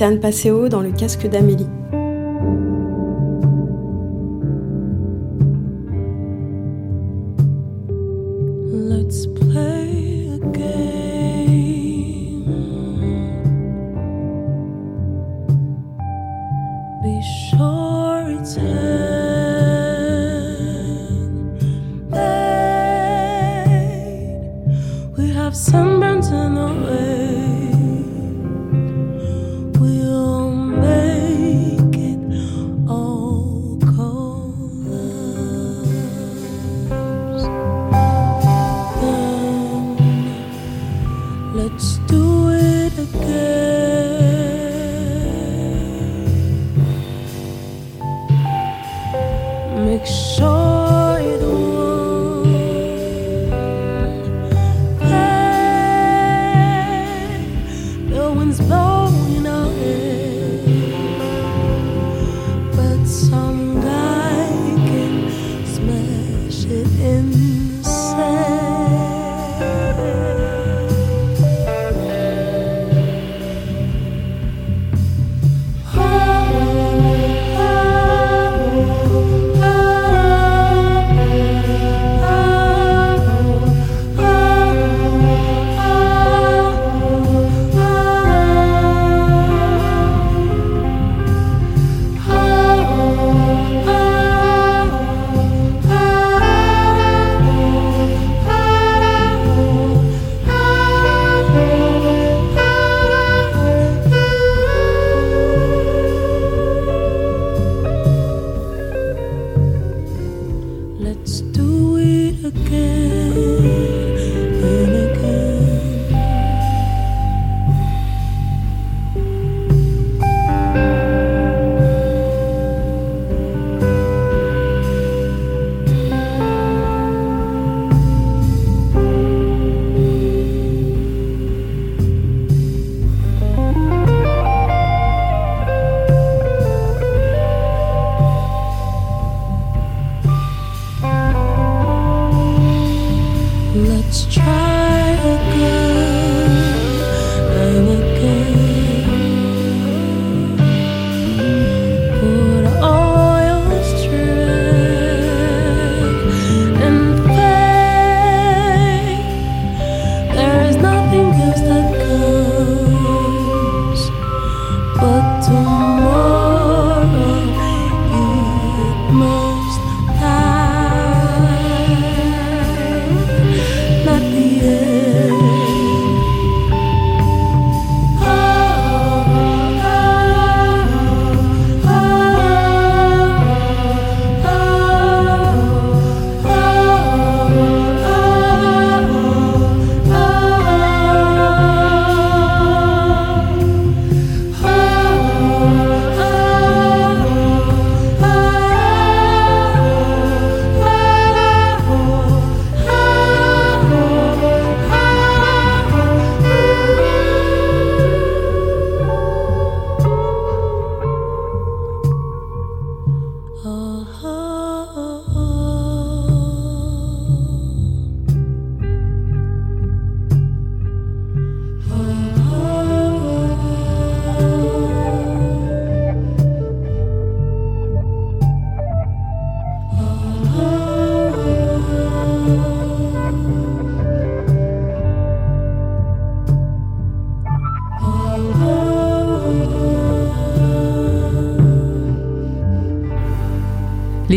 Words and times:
C'est 0.00 0.06
Anne 0.06 0.18
Passeo 0.18 0.70
dans 0.70 0.80
le 0.80 0.92
casque 0.92 1.26
d'Amélie. 1.26 1.79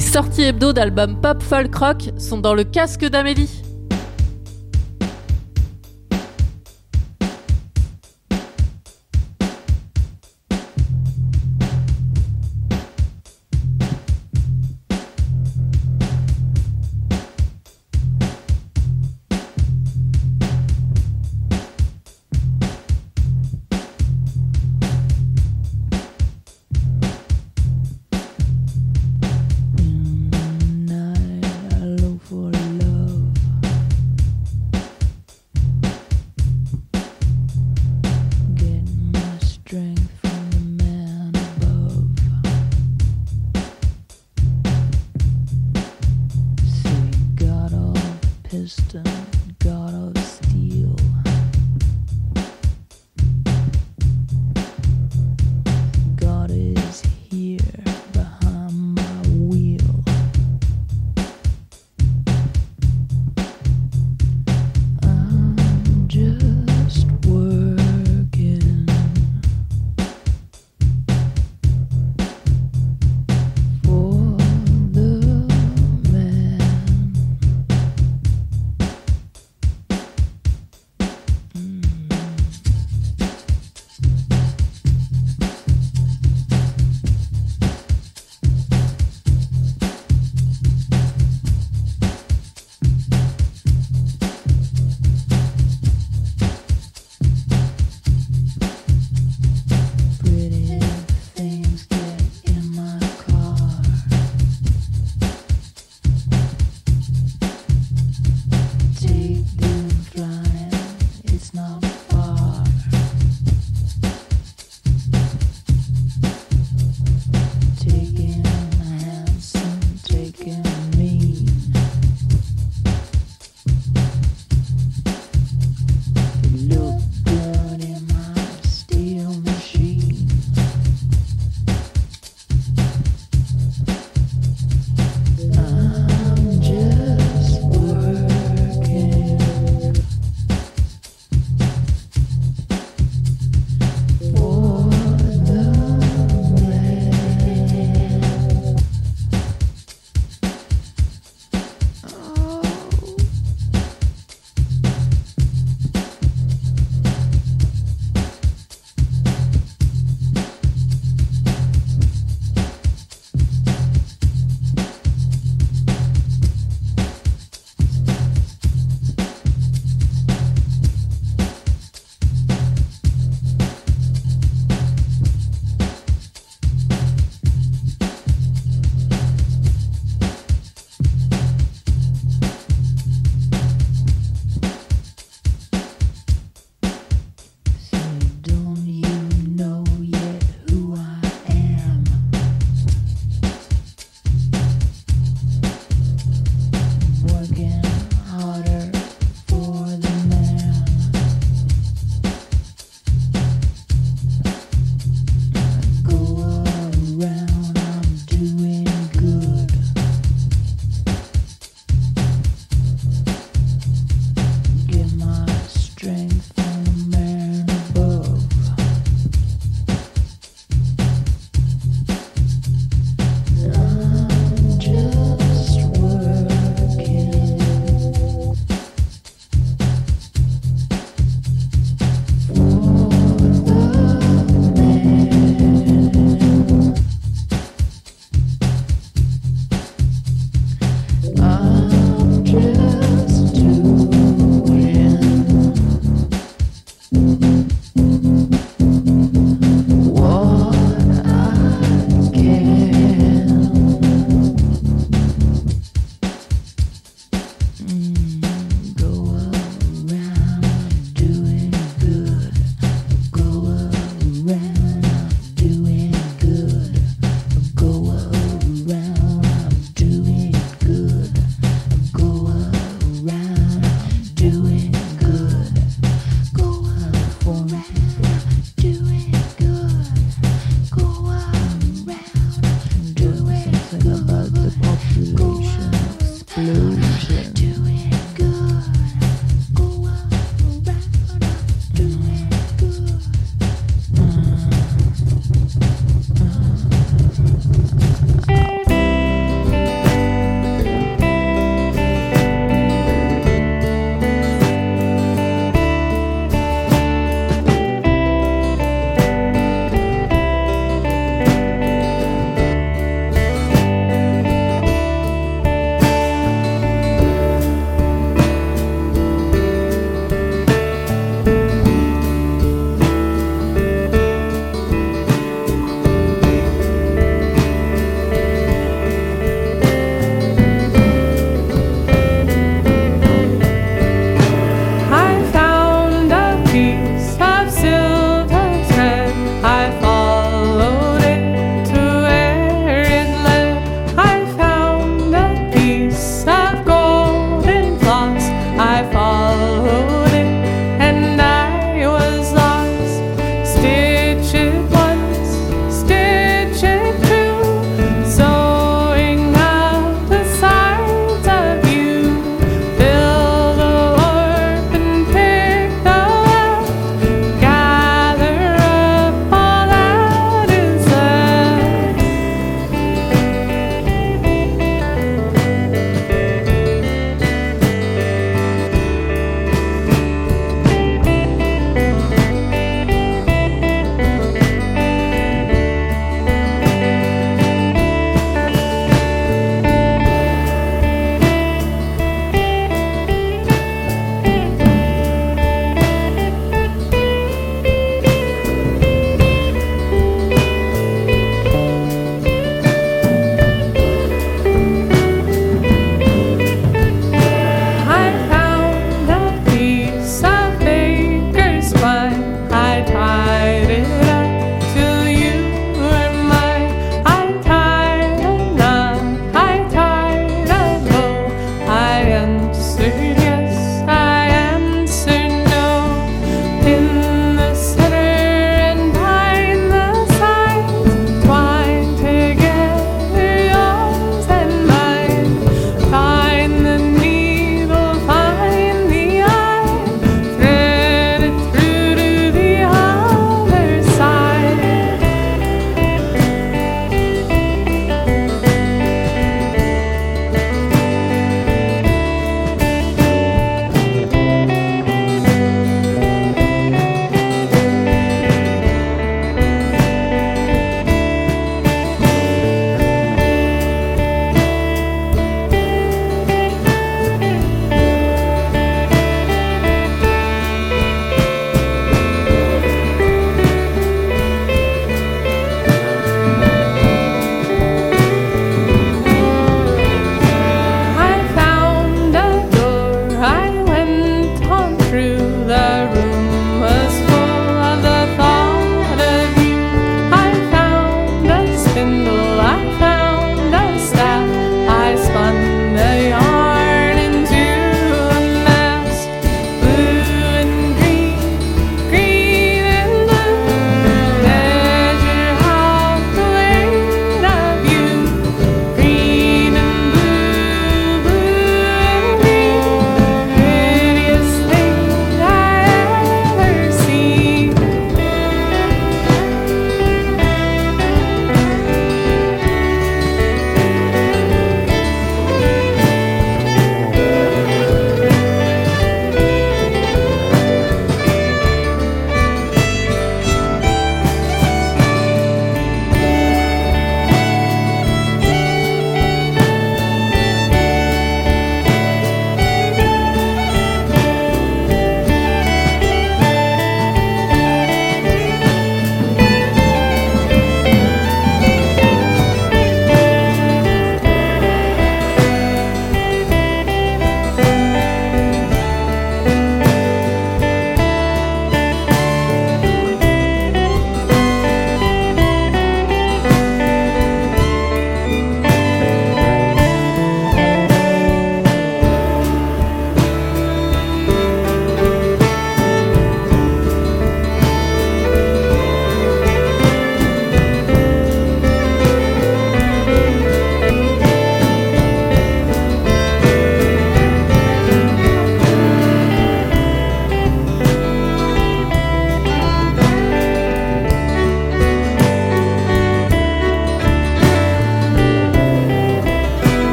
Les 0.00 0.06
sorties 0.06 0.44
hebdo 0.44 0.72
d'albums 0.72 1.20
pop 1.20 1.42
folk 1.42 1.74
rock 1.74 2.08
sont 2.16 2.38
dans 2.38 2.54
le 2.54 2.64
casque 2.64 3.04
d'Amélie. 3.04 3.69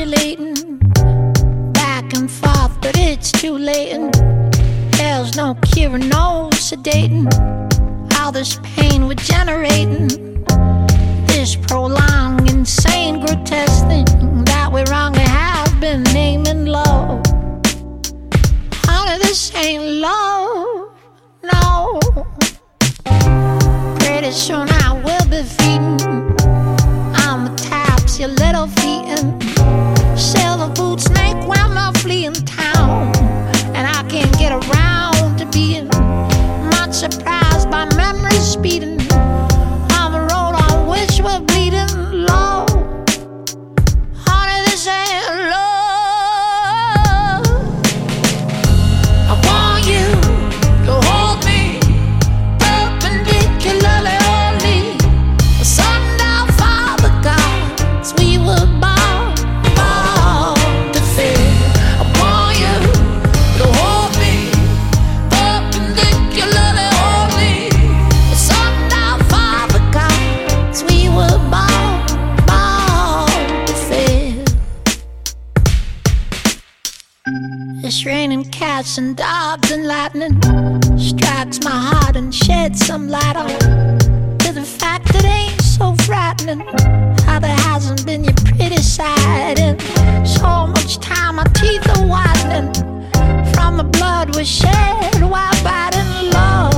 undulating 0.00 0.78
back 1.72 2.14
and 2.14 2.30
forth, 2.30 2.80
but 2.80 2.96
it's 2.96 3.32
too 3.32 3.58
late. 3.58 3.90
And 3.92 4.14
There's 4.92 5.36
no 5.36 5.54
cure, 5.54 5.98
no 5.98 6.50
sedating. 6.52 7.26
All 8.18 8.30
this 8.30 8.60
pain 8.62 9.08
we're 9.08 9.14
generating, 9.14 10.08
this 11.26 11.56
prolonged, 11.56 12.48
insane, 12.48 13.20
grotesque 13.20 13.86
thing 13.88 14.04
that 14.44 14.70
we 14.72 14.82
wrongly 14.84 15.20
have 15.22 15.80
been 15.80 16.02
naming 16.14 16.66
love. 16.66 17.24
Honey, 18.84 19.18
this 19.18 19.52
ain't 19.56 19.82
love, 19.82 20.90
no. 21.42 22.00
Pretty 23.98 24.30
soon 24.30 24.68
I 24.68 25.00
will 25.04 25.26
be 25.28 25.42
feeding. 25.42 25.98
I'm 27.14 27.56
taps 27.56 28.20
your 28.20 28.28
little 28.28 28.68
feet 28.68 29.06
and 29.18 29.47
Selling 30.18 30.74
food, 30.74 31.00
snake 31.00 31.36
while 31.46 31.78
I'm 31.78 31.94
fleeing 31.94 32.34
cats 78.58 78.98
and 78.98 79.16
dogs 79.16 79.70
and 79.70 79.86
lightning 79.86 80.34
strikes 80.98 81.62
my 81.62 81.70
heart 81.70 82.16
and 82.16 82.34
sheds 82.34 82.84
some 82.84 83.08
light 83.08 83.36
on 83.36 83.48
to 84.38 84.52
the 84.52 84.64
fact 84.64 85.12
that 85.12 85.24
ain't 85.24 85.60
so 85.62 85.94
frightening. 86.04 86.66
How 87.24 87.38
there 87.38 87.54
hasn't 87.68 88.04
been 88.04 88.24
your 88.24 88.34
pretty 88.34 88.82
side 88.82 89.60
in 89.60 89.78
so 90.26 90.66
much 90.66 90.98
time. 90.98 91.36
My 91.36 91.44
teeth 91.54 91.86
are 91.96 92.04
whitening 92.04 92.74
from 93.54 93.76
the 93.76 93.84
blood 93.84 94.34
we 94.34 94.44
shed 94.44 95.22
while 95.22 95.62
biting 95.62 96.32
love. 96.32 96.77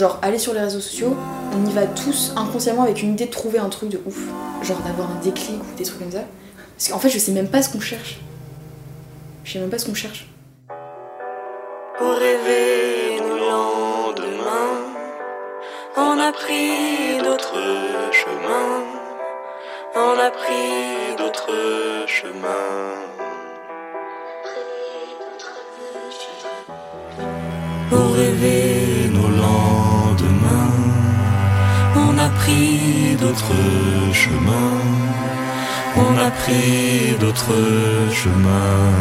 Genre 0.00 0.18
aller 0.22 0.38
sur 0.38 0.54
les 0.54 0.60
réseaux 0.60 0.80
sociaux, 0.80 1.14
on 1.54 1.68
y 1.68 1.72
va 1.72 1.86
tous 1.86 2.32
inconsciemment 2.34 2.84
avec 2.84 3.02
une 3.02 3.12
idée 3.12 3.26
de 3.26 3.30
trouver 3.30 3.58
un 3.58 3.68
truc 3.68 3.90
de 3.90 4.00
ouf, 4.06 4.18
genre 4.62 4.78
d'avoir 4.78 5.10
un 5.10 5.20
déclic 5.22 5.60
ou 5.60 5.76
des 5.76 5.84
trucs 5.84 5.98
comme 5.98 6.10
ça. 6.10 6.24
Parce 6.76 6.88
qu'en 6.88 6.98
fait 6.98 7.10
je 7.10 7.18
sais 7.18 7.32
même 7.32 7.48
pas 7.48 7.60
ce 7.60 7.68
qu'on 7.68 7.80
cherche. 7.80 8.18
Je 9.44 9.52
sais 9.52 9.58
même 9.58 9.68
pas 9.68 9.78
ce 9.78 9.84
qu'on 9.84 9.94
cherche. 9.94 10.26
Pour 11.98 12.14
rêver 12.14 13.20
nos 13.20 13.36
lendemains, 13.36 14.78
on 15.98 16.18
a 16.18 16.32
pris 16.32 17.18
d'autres 17.22 17.60
chemins, 18.10 18.82
on 19.94 20.18
a 20.18 20.30
pris 20.30 21.16
d'autres 21.18 22.06
chemins. 22.06 22.96
Pour 27.90 28.14
rêver 28.14 28.79
pris 32.50 33.16
d'autres 33.16 34.12
chemins, 34.12 34.80
on 35.96 36.18
a 36.18 36.30
pris 36.30 37.16
d'autres 37.20 37.54
chemins. 38.12 38.92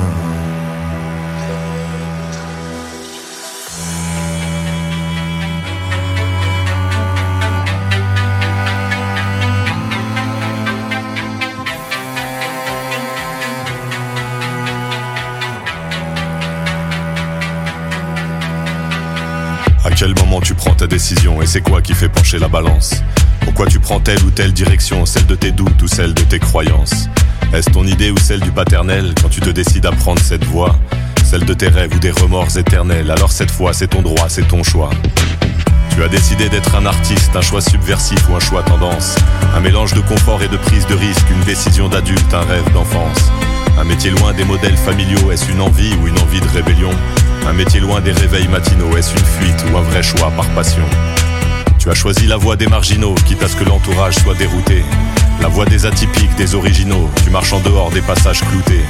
À 19.84 19.92
quel 19.92 20.14
moment 20.16 20.40
tu 20.40 20.54
prends 20.54 20.76
ta 20.76 20.88
décision 20.88 21.42
et 21.42 21.46
c'est 21.46 21.62
quoi 21.62 21.82
qui 21.82 21.94
fait 21.94 22.10
pencher 22.10 22.38
la 22.38 22.48
balance? 22.48 23.02
Pourquoi 23.42 23.66
tu 23.68 23.80
prends 23.80 24.00
telle 24.00 24.24
ou 24.24 24.32
telle 24.32 24.54
direction, 24.54 25.06
celle 25.06 25.26
de 25.26 25.36
tes 25.36 25.52
doutes 25.52 25.82
ou 25.82 25.88
celle 25.88 26.14
de 26.14 26.22
tes 26.22 26.40
croyances 26.40 27.10
Est-ce 27.54 27.70
ton 27.70 27.86
idée 27.86 28.12
ou 28.12 28.18
celle 28.18 28.40
du 28.40 28.52
paternel 28.52 29.14
quand 29.22 29.30
tu 29.30 29.42
te 29.42 29.50
décides 29.50 29.86
à 29.86 29.92
prendre 29.92 30.22
cette 30.22 30.46
voie 30.46 30.76
Celle 31.24 31.46
de 31.46 31.54
tes 31.54 31.68
rêves 31.68 31.94
ou 31.96 32.00
des 32.00 32.12
remords 32.12 32.58
éternels 32.58 33.12
Alors 33.12 33.32
cette 33.32 33.52
fois 33.52 33.74
c'est 33.74 33.88
ton 33.88 34.02
droit, 34.02 34.30
c'est 34.30 34.48
ton 34.48 34.64
choix. 34.64 34.90
Tu 35.96 36.04
as 36.04 36.08
décidé 36.08 36.48
d'être 36.48 36.76
un 36.76 36.86
artiste, 36.86 37.36
un 37.36 37.42
choix 37.42 37.60
subversif 37.60 38.30
ou 38.30 38.36
un 38.36 38.40
choix 38.40 38.64
tendance. 38.64 39.16
Un 39.56 39.60
mélange 39.60 39.94
de 39.94 40.00
confort 40.00 40.42
et 40.42 40.48
de 40.48 40.56
prise 40.56 40.88
de 40.88 40.96
risque, 40.96 41.26
une 41.30 41.44
décision 41.44 41.90
d'adulte, 41.90 42.34
un 42.34 42.42
rêve 42.42 42.72
d'enfance. 42.74 43.30
Un 43.78 43.84
métier 43.84 44.12
loin 44.12 44.34
des 44.34 44.46
modèles 44.46 44.78
familiaux, 44.78 45.32
est-ce 45.32 45.52
une 45.52 45.62
envie 45.62 45.94
ou 46.02 46.08
une 46.08 46.20
envie 46.20 46.40
de 46.40 46.48
rébellion? 46.48 46.92
Un 47.48 47.54
métier 47.54 47.80
loin 47.80 48.00
des 48.00 48.12
réveils 48.12 48.48
matinaux, 48.48 48.96
est-ce 48.98 49.12
une 49.12 49.26
fuite 49.26 49.66
ou 49.72 49.78
un 49.78 49.82
vrai 49.82 50.02
choix 50.04 50.32
par 50.32 50.48
passion? 50.50 50.84
Tu 51.80 51.90
as 51.90 51.96
choisi 51.96 52.28
la 52.28 52.36
voie 52.36 52.58
des 52.58 52.68
marginaux, 52.68 53.16
quitte 53.26 53.42
à 53.42 53.48
ce 53.48 53.56
que 53.56 53.64
l'entourage 53.64 54.16
soit 54.16 54.36
dérouté. 54.36 54.84
La 55.42 55.48
voie 55.48 55.66
des 55.66 55.86
atypiques, 55.86 56.36
des 56.36 56.54
originaux, 56.54 57.10
tu 57.24 57.30
marches 57.30 57.54
en 57.54 57.62
dehors 57.62 57.90
des 57.90 58.02
passages 58.02 58.42
cloutés. 58.42 58.84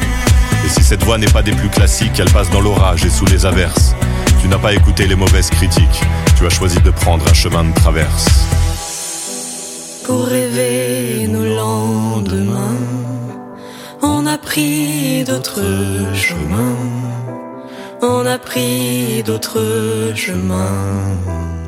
Et 0.65 0.69
si 0.69 0.83
cette 0.83 1.03
voix 1.03 1.19
n'est 1.19 1.27
pas 1.27 1.43
des 1.43 1.51
plus 1.51 1.69
classiques, 1.69 2.19
elle 2.19 2.31
passe 2.31 2.49
dans 2.49 2.61
l'orage 2.61 3.05
et 3.05 3.11
sous 3.11 3.25
les 3.25 3.45
averses. 3.45 3.93
Tu 4.41 4.47
n'as 4.47 4.57
pas 4.57 4.73
écouté 4.73 5.05
les 5.05 5.15
mauvaises 5.15 5.51
critiques, 5.51 6.01
tu 6.35 6.47
as 6.47 6.49
choisi 6.49 6.79
de 6.81 6.89
prendre 6.89 7.23
un 7.29 7.33
chemin 7.33 7.63
de 7.63 7.73
traverse. 7.75 8.25
Pour 10.05 10.25
rêver 10.25 11.27
nos 11.27 11.45
lendemains, 11.45 12.77
on 14.01 14.25
a 14.25 14.39
pris 14.39 15.23
d'autres 15.25 15.61
chemins, 16.15 16.75
on 18.01 18.25
a 18.25 18.39
pris 18.39 19.21
d'autres 19.23 20.11
chemins. 20.15 21.58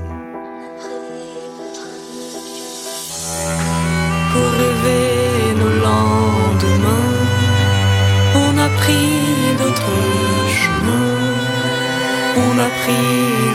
On 12.37 12.59
a 12.59 12.69
pris 12.81 12.93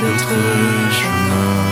d'autres 0.02 0.40
chemins. 0.90 1.66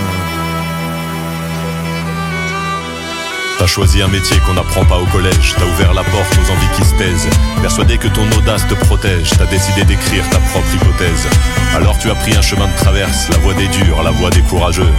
T'as 3.58 3.66
choisi 3.66 4.02
un 4.02 4.08
métier 4.08 4.36
qu'on 4.44 4.54
n'apprend 4.54 4.84
pas 4.84 4.98
au 4.98 5.06
collège, 5.06 5.54
t'as 5.56 5.64
ouvert 5.64 5.94
la 5.94 6.02
porte 6.04 6.38
aux 6.38 6.50
envies 6.50 6.76
qui 6.76 6.84
se 6.84 6.94
taisent, 6.96 7.28
persuadé 7.62 7.98
que 7.98 8.08
ton 8.08 8.26
audace 8.38 8.66
te 8.68 8.74
protège, 8.74 9.30
t'as 9.38 9.46
décidé 9.46 9.84
d'écrire 9.84 10.28
ta 10.30 10.38
propre 10.38 10.74
hypothèse. 10.74 11.28
Alors 11.74 11.98
tu 11.98 12.10
as 12.10 12.14
pris 12.14 12.34
un 12.36 12.42
chemin 12.42 12.66
de 12.66 12.76
traverse, 12.76 13.28
la 13.30 13.38
voie 13.38 13.54
des 13.54 13.68
durs, 13.68 14.02
la 14.02 14.10
voie 14.10 14.30
des 14.30 14.42
courageux. 14.42 14.92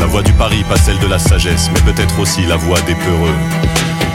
La 0.00 0.06
voie 0.06 0.22
du 0.22 0.32
pari, 0.32 0.62
pas 0.62 0.76
celle 0.76 0.98
de 1.00 1.08
la 1.08 1.18
sagesse, 1.18 1.70
mais 1.74 1.92
peut-être 1.92 2.20
aussi 2.20 2.46
la 2.46 2.56
voie 2.56 2.80
des 2.82 2.94
peureux. 2.94 3.34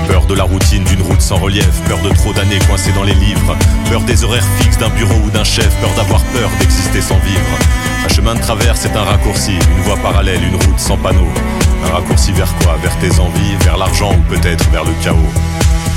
Peur 0.08 0.26
de 0.26 0.34
la 0.34 0.44
routine 0.44 0.84
d'une 0.84 1.02
route 1.02 1.22
sans 1.22 1.38
relief, 1.38 1.82
peur 1.88 2.02
de 2.02 2.10
trop 2.10 2.34
d'années 2.34 2.60
coincées 2.68 2.92
dans 2.92 3.04
les 3.04 3.13
livres, 3.13 3.56
peur 3.89 4.02
des 4.02 4.24
horaires 4.24 4.48
fixes 4.60 4.78
d'un 4.78 4.89
bureau 4.89 5.16
ou 5.26 5.30
d'un 5.30 5.44
chef, 5.44 5.70
peur 5.80 5.94
d'avoir 5.96 6.22
peur 6.26 6.50
d'exister 6.60 7.02
sans 7.02 7.18
vivre. 7.20 7.58
Un 8.06 8.10
chemin 8.10 8.36
de 8.36 8.42
traverse 8.42 8.86
est 8.86 8.96
un 8.96 9.04
raccourci, 9.04 9.54
une 9.54 9.84
voie 9.84 9.98
parallèle, 9.98 10.44
une 10.44 10.56
route 10.56 10.80
sans 10.80 10.98
panneau. 10.98 11.28
Un 11.86 11.94
raccourci 11.96 12.32
vers 12.34 12.54
quoi? 12.58 12.78
Vers 12.82 12.98
tes 13.00 13.20
envies, 13.20 13.56
vers 13.63 13.78
l'argent 13.78 14.13
ou 14.13 14.34
peut-être 14.34 14.70
vers 14.72 14.84
le 14.84 14.94
chaos. 15.04 15.18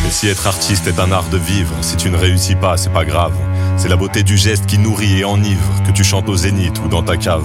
Et 0.06 0.10
si 0.10 0.28
être 0.28 0.46
artiste 0.46 0.86
est 0.86 1.00
un 1.00 1.10
art 1.10 1.28
de 1.30 1.38
vivre, 1.38 1.74
si 1.80 1.96
tu 1.96 2.10
ne 2.10 2.16
réussis 2.16 2.54
pas, 2.54 2.76
c'est 2.76 2.92
pas 2.92 3.04
grave. 3.04 3.34
C'est 3.76 3.88
la 3.88 3.96
beauté 3.96 4.22
du 4.22 4.36
geste 4.36 4.66
qui 4.66 4.78
nourrit 4.78 5.20
et 5.20 5.24
enivre, 5.24 5.82
que 5.86 5.90
tu 5.90 6.04
chantes 6.04 6.28
au 6.28 6.36
zénith 6.36 6.80
ou 6.84 6.88
dans 6.88 7.02
ta 7.02 7.16
cave. 7.16 7.44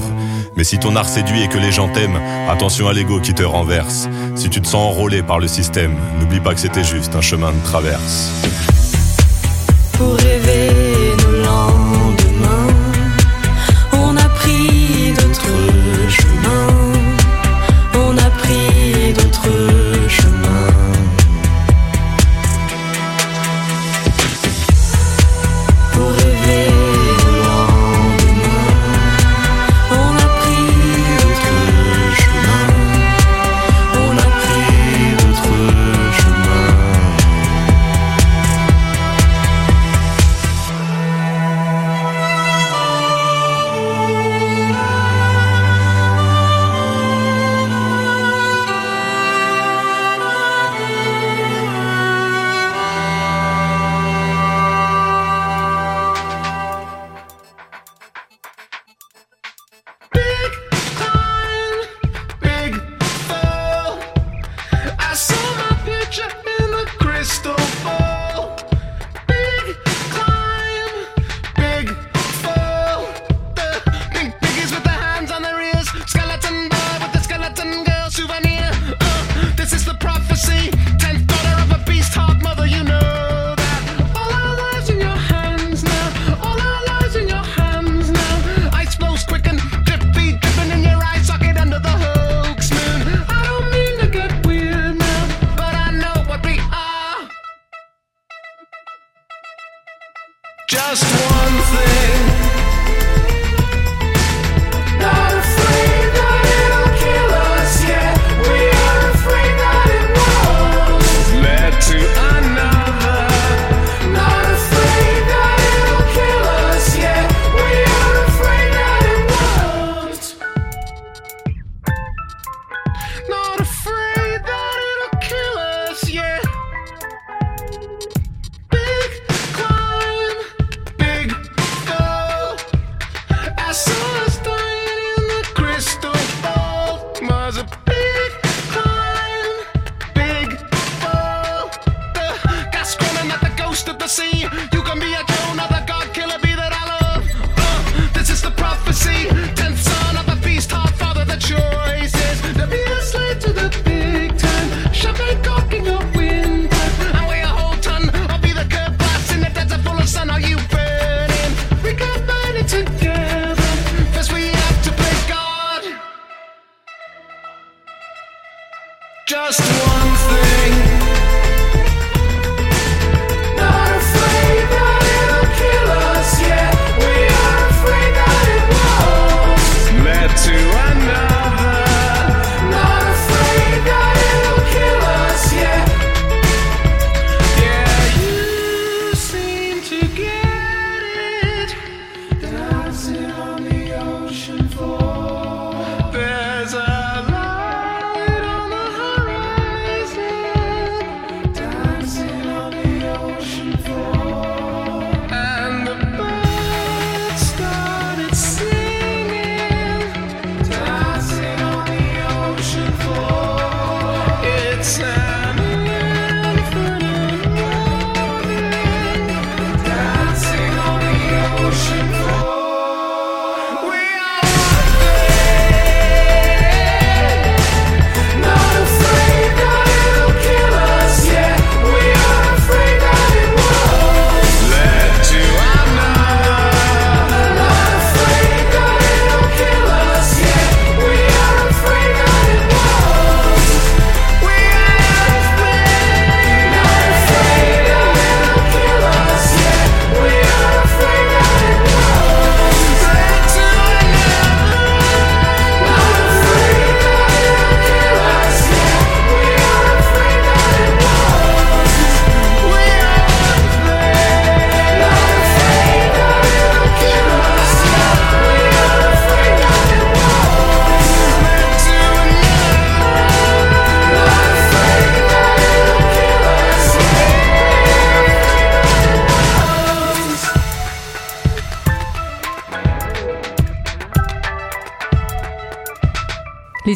Mais 0.56 0.64
si 0.64 0.78
ton 0.80 0.96
art 0.96 1.08
séduit 1.08 1.44
et 1.44 1.48
que 1.48 1.58
les 1.58 1.72
gens 1.72 1.88
t'aiment, 1.88 2.20
attention 2.50 2.88
à 2.88 2.94
l'ego 2.94 3.20
qui 3.20 3.34
te 3.34 3.44
renverse. 3.44 4.10
Si 4.36 4.50
tu 4.50 4.62
te 4.62 4.68
sens 4.68 4.92
enrôlé 4.92 5.24
par 5.24 5.40
le 5.40 5.48
système, 5.48 5.96
n'oublie 6.20 6.40
pas 6.40 6.54
que 6.54 6.60
c'était 6.60 6.84
juste 6.84 7.16
un 7.16 7.22
chemin 7.22 7.52
de 7.52 7.64
traverse. 7.64 8.32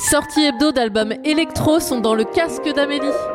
Sorties 0.06 0.46
hebdo 0.46 0.72
d'albums 0.72 1.15
électro 1.24 1.80
sont 1.80 2.00
dans 2.00 2.13
le 2.13 2.26
casque 2.26 2.72
d'Amélie. 2.76 3.35